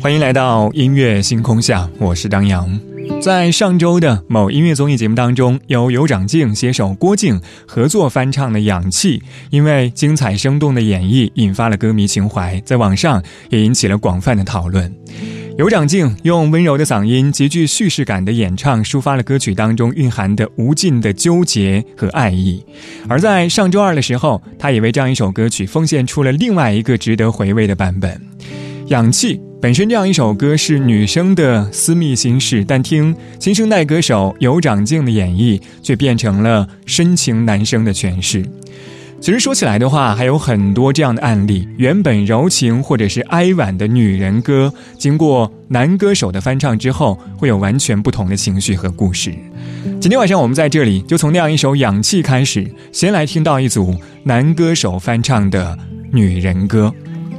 [0.00, 2.80] 欢迎来到音乐星空下，我是张扬。
[3.20, 9.18] 在上周的某音乐综艺节目当中，由尤长靖携手郭靖合作翻唱的《氧气》，
[9.50, 14.90] 因为精彩生动的演绎，引发了歌迷情怀，在网上也引起了广泛的讨论。
[15.58, 22.64] 尤长靖用温柔的嗓音、极具叙事感的演唱，抒发了歌曲当中蕴含的无尽的纠结和爱意。
[23.06, 28.10] 而在上周二的时候，他也为这样一首歌曲奉献出了另外一个值得回味的版本，
[28.88, 29.36] 《氧气》。
[29.60, 38.42] 本身这样一首歌是女生的私密心事，但听新生代歌手尤长靖的演绎，却变成了深情男生的诠释。
[39.20, 49.30] 其实说起来的话，还有很多这样的案例：原本柔情或者是哀婉的女人歌，经过男歌手的翻唱之后，会有完全不同的情绪和故事。
[50.00, 55.76] 今天晚上我们在这里就从那样一首《氧气》开始，先来听到一组男歌手翻唱的
[56.10, 56.90] 女人歌。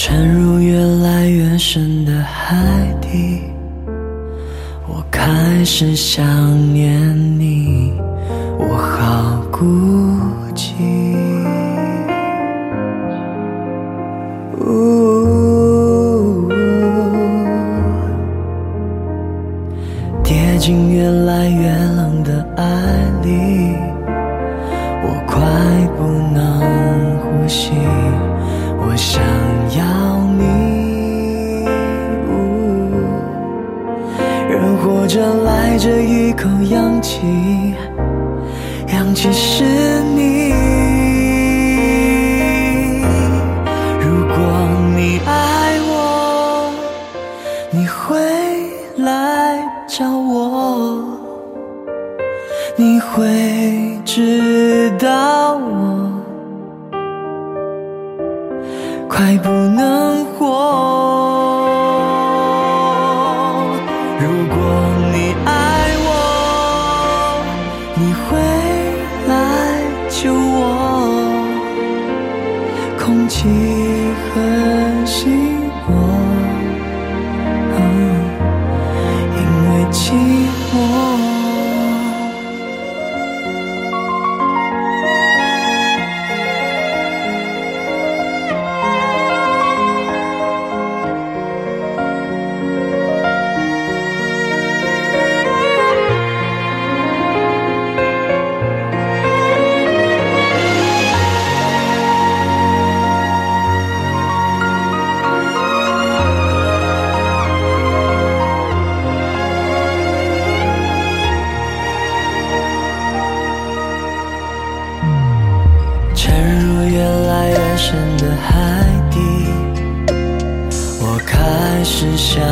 [0.00, 2.56] 沉入越来越深的海
[3.00, 3.42] 底
[4.86, 6.24] 我开始想
[6.72, 6.96] 念
[7.36, 7.92] 你
[8.60, 9.66] 我好孤
[10.54, 10.72] 寂。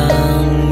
[0.09, 0.66] 当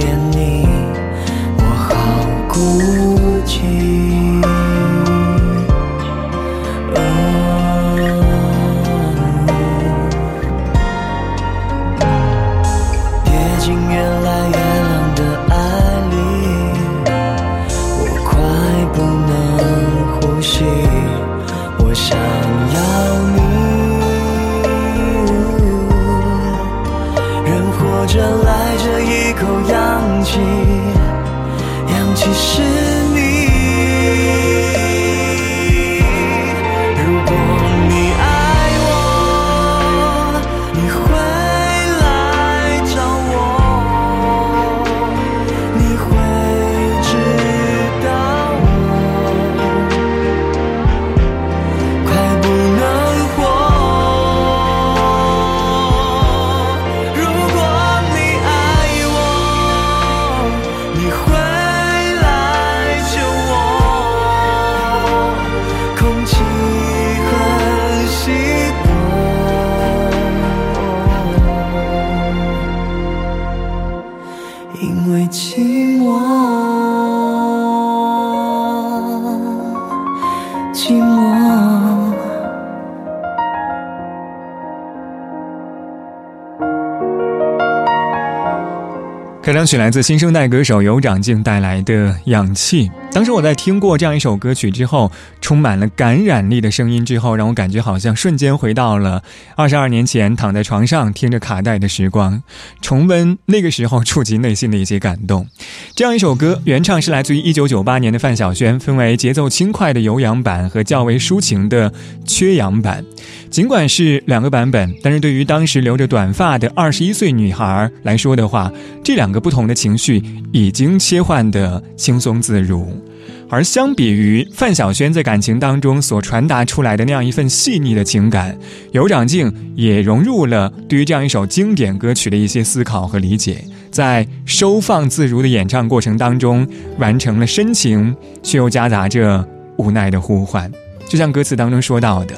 [89.46, 92.90] 开场曲来自新生代歌手尤长靖带来的《氧气》。
[93.16, 95.10] 当时我在听过这样一首歌曲之后，
[95.40, 99.24] 充满了感染力的声音之后，让我感觉好像瞬间回到了
[99.56, 102.44] 二十二年前躺在床上听着卡带的时光，
[102.82, 105.48] 重温那个时候触及内心的一些感动。
[105.96, 111.94] 这样一首歌，原唱是来自于一九九八年的范晓萱，分为节奏轻快的有氧版和较为抒情的
[112.26, 113.06] 缺氧版。
[113.50, 118.70] 尽管是两个版本，但是对于当时留着短发的二十一岁女孩来说的话，
[119.02, 120.22] 这两个不同的情绪
[120.52, 123.05] 已经切换的轻松自如。
[123.50, 128.58] 而相比于范晓萱在感情当中所传达出来的那样一份细腻的情感，
[128.92, 136.68] 尤长靖也融入了对于这样一首经典歌曲的一些思考和理解，在收放自如的演唱过程当中，
[136.98, 139.48] 完成了深情却又夹杂着
[139.78, 140.72] 无奈的呼唤，
[141.08, 142.36] 就像歌词当中说到的。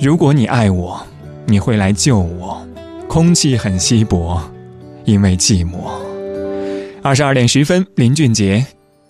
[0.00, 1.06] 如果你爱我，
[1.46, 2.66] 你会来救我。
[3.08, 4.42] 空气很稀薄，
[5.04, 5.76] 因为寂寞。
[7.02, 8.66] 二十二点十分，林俊杰，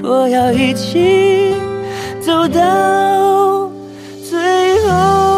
[0.00, 1.54] 说要一起
[2.20, 3.70] 走到
[4.22, 4.38] 最
[4.86, 5.28] 后。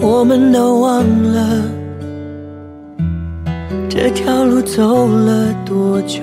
[0.00, 1.62] 我们都忘了
[3.90, 6.22] 这条路走了多久，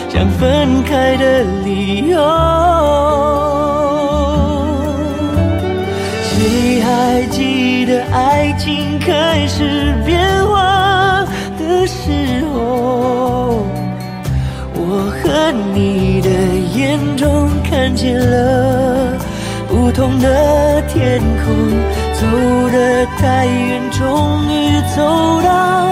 [0.11, 2.19] 想分开的理由。
[6.21, 11.25] 谁还记得爱情开始变化
[11.57, 12.11] 的时
[12.53, 13.65] 候？
[14.73, 16.29] 我和你的
[16.75, 19.17] 眼中看见了
[19.69, 21.55] 不同的天空，
[22.19, 22.27] 走
[22.69, 25.87] 得太远，终于走到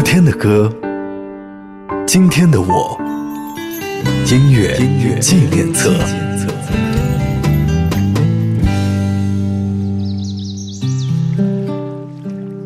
[0.00, 0.72] 昨天的歌，
[2.06, 2.98] 今天的我，
[4.24, 4.74] 音乐
[5.20, 5.92] 纪念册。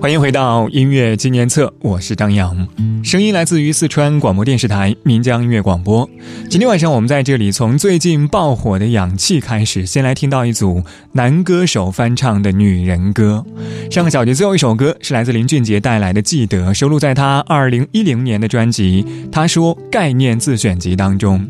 [0.05, 2.69] 欢迎回到音乐纪念册，我是张扬，
[3.03, 6.07] 声音来自于四川广播电视台岷江音乐广播。
[6.51, 13.43] 今天晚上我们在这里从最近爆火的《氧气》开始，先来听到一组男歌手翻唱的女人歌。
[13.91, 21.49] 上个小节最后一首歌是来自林俊杰带来的《记得》，收录在他二零一零年的专辑《他说概念自选集》当中。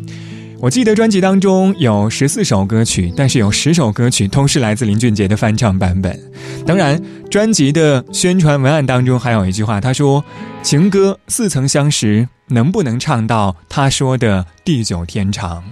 [0.65, 6.19] 我记得专辑当中有十四首歌曲，但是有十首歌曲都是来自林俊杰的翻唱版本。
[6.65, 6.99] 当然，
[7.31, 10.25] 专辑的宣传文案当中还有一句话，他说
[10.65, 15.63] ：“情歌似曾相识，能不能唱到他说的地久天长？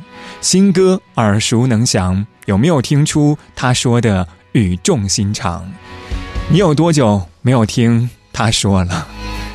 [0.42, 5.72] 新歌耳熟能详，有没有听出他说的语重心长？
[6.50, 9.08] 你有多久没有听他说了？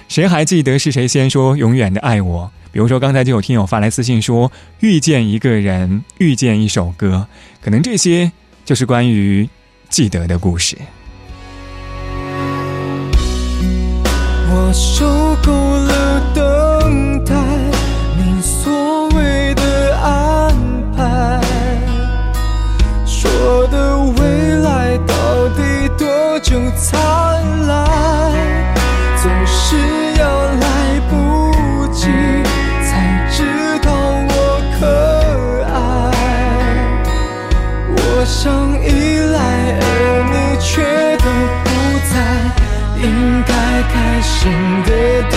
[0.08, 7.26] 谁还记得是谁先说永远的爱我？”比如说，刚才就有听友发来私信说，遇见一个人，遇见一首歌，
[7.60, 8.32] 可能这些
[8.66, 9.50] 就是关于
[9.90, 10.78] 记得的故事。
[14.52, 15.67] 我受够
[44.86, 45.37] 开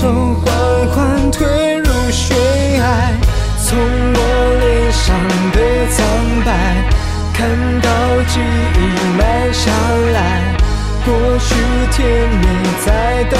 [0.00, 0.46] 手缓
[0.94, 1.44] 缓推
[1.78, 2.36] 入悬
[2.78, 2.84] 崖。
[3.64, 4.18] 从我
[4.60, 5.02] 脸上
[5.50, 5.58] 的
[5.90, 5.98] 苍
[6.46, 6.48] 白，
[7.34, 7.40] 看
[7.80, 7.88] 到
[8.28, 8.78] 记忆
[9.18, 9.20] 慢
[9.52, 9.72] 下
[10.14, 10.16] 来。
[11.04, 11.08] 过
[11.40, 11.48] 去
[11.90, 11.98] 甜
[12.30, 12.46] 蜜
[12.86, 13.36] 在倒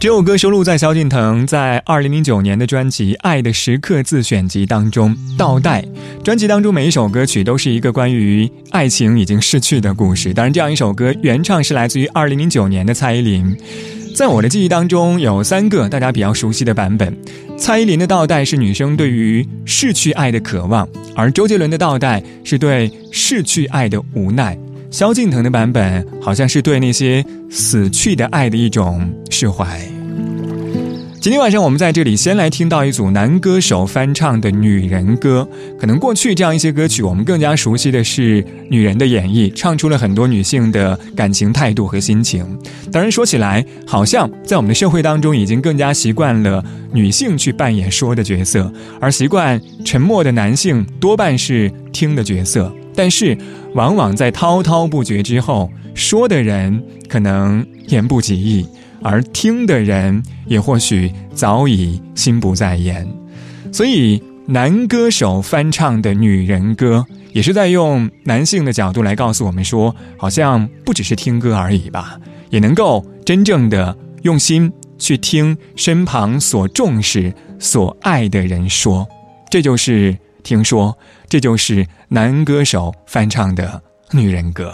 [0.00, 5.14] 这首歌收录在萧敬腾在二零零九年的专辑《爱的时刻》自选集当中。
[5.36, 5.84] 倒带
[6.24, 10.32] 专辑当中每一首歌曲都是一个关于爱情已经逝去的故事。
[10.32, 13.54] 当然，这样一首歌原唱是来自于二零零九年的蔡依林。
[14.16, 17.14] 在我的记忆当中，有三个大家比较熟悉的版本。
[17.58, 24.56] 蔡依林的倒带是女生对于逝去爱的渴望，而周杰伦的倒带是对逝去爱的无奈。
[24.90, 29.80] 萧敬腾的版本好像是对那些死去的爱的一种释怀。
[31.20, 35.46] 今天晚上我们在这里先来听到一组男歌手翻唱的女人歌。
[35.78, 42.44] 可能过去这样一些歌曲，我们更加熟悉的是女人的演绎，唱出了很多女性的感情态度和心情。
[42.90, 52.74] 当然说起来，好像在我们的社会当中，已经更加习惯了女性去扮演说的角色，而习惯沉默的男性多半是听的角色。
[53.00, 53.34] 但是，
[53.72, 58.66] 往往在滔滔不绝之后，说的人可能言不及义。
[59.02, 63.08] 而听的人也或许早已心不在焉，
[63.72, 79.08] 所以男歌手翻唱的女人歌，也是在用男性的角度来告诉我们说，好像不只是听歌而已吧，也能够真正的用心去听身旁所重视、所爱的人说，
[79.50, 80.96] 这就是听说，
[81.28, 84.72] 这就是男歌手翻唱的女人歌。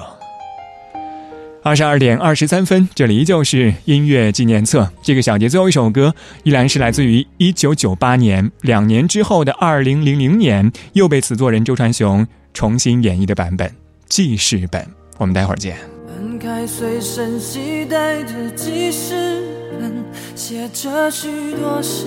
[1.63, 4.89] 二十二点二十三分，这里依旧是音乐纪念册。
[5.03, 12.25] 这个小节最后一首歌，依然是来自于一九九八年，两年之后的二零零零年，又被词作人周传雄
[12.55, 13.69] 重新演绎的版本
[14.09, 14.87] 记事本。
[15.19, 15.77] 我们待会儿见。
[16.07, 19.43] 翻开随身携带的记事
[19.81, 20.05] 本，
[20.37, 22.07] 写着许多事，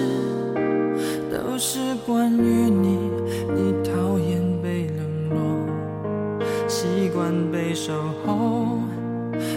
[1.32, 3.00] 都是关于你。
[3.56, 5.38] 你讨厌被冷落，
[6.68, 7.94] 习惯被守
[8.26, 8.78] 候。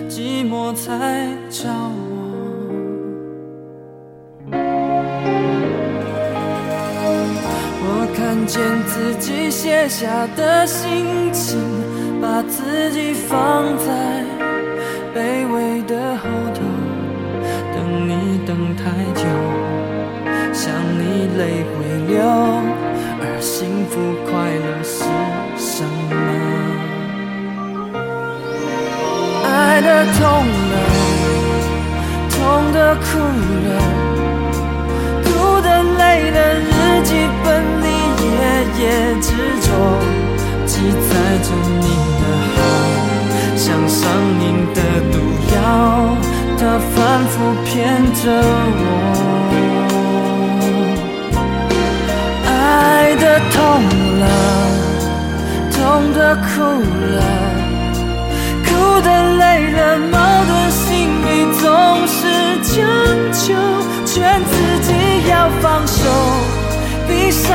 [0.09, 1.83] 寂寞才找我，
[7.81, 11.59] 我看见自己写下的心情，
[12.21, 14.25] 把自己放在
[15.15, 16.29] 卑微的后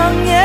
[0.07, 0.37] 闭上眼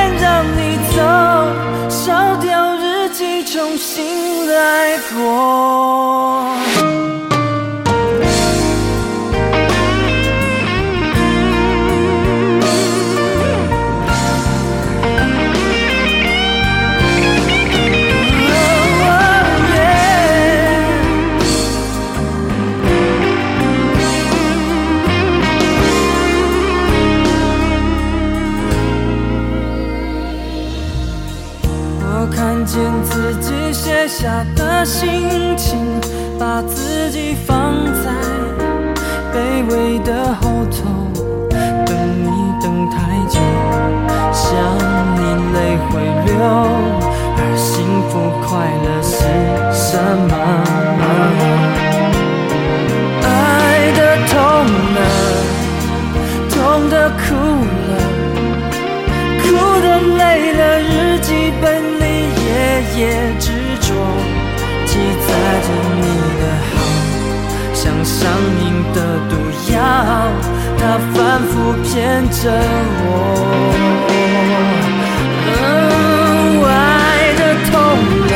[32.34, 35.78] 看见自己写下的心情，
[36.38, 38.10] 把自己放在
[39.32, 40.78] 卑微的后头，
[41.50, 42.30] 等你
[42.62, 42.96] 等太
[43.28, 43.38] 久，
[44.32, 44.50] 想
[45.16, 45.20] 你
[45.52, 46.32] 泪会流，
[47.36, 47.70] 而幸
[48.08, 48.10] 福
[48.42, 48.48] 快
[48.82, 49.14] 乐是
[49.72, 49.88] 什
[50.28, 50.34] 么？
[53.22, 53.26] 爱
[53.96, 54.36] 的痛
[54.94, 54.98] 了，
[56.50, 56.56] 痛
[56.88, 57.20] 的哭
[57.88, 57.92] 了，
[59.42, 59.44] 哭
[59.80, 59.86] 的
[60.18, 60.20] 累
[60.52, 61.91] 了，日记本
[63.02, 63.50] 里夜夜只。
[64.86, 65.28] 记载
[65.62, 65.68] 着
[66.00, 66.06] 你
[66.40, 66.42] 的
[66.74, 66.76] 好，
[67.72, 68.18] 像上
[68.60, 68.62] 瘾
[68.92, 68.96] 的
[69.30, 69.32] 毒
[69.72, 69.76] 药，
[70.78, 70.80] 它
[71.14, 71.16] 反
[71.48, 71.90] 复骗
[72.30, 72.40] 着
[73.04, 73.10] 我。
[76.64, 76.70] 爱
[77.38, 77.72] 的痛
[78.28, 78.34] 了，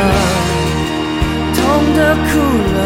[1.55, 1.57] 痛
[1.95, 2.29] 的哭
[2.75, 2.77] 了，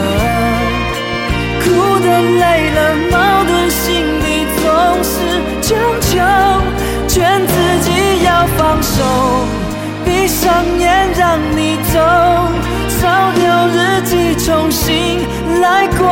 [1.63, 1.65] 哭
[2.03, 2.07] 的
[2.41, 2.77] 累了，
[3.09, 3.13] 矛
[3.45, 3.79] 盾心
[4.19, 4.27] 里
[4.59, 4.63] 总
[5.01, 5.13] 是
[5.61, 5.69] 强
[6.01, 6.11] 求，
[7.07, 7.09] 劝
[7.47, 7.53] 自
[7.85, 7.89] 己
[8.25, 8.99] 要放手，
[10.31, 11.99] 上眼让你走。
[12.87, 15.19] 烧掉日记，重新
[15.59, 16.07] 来过。